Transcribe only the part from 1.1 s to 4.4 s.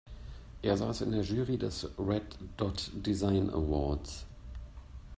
der Jury des Red Dot Design Awards.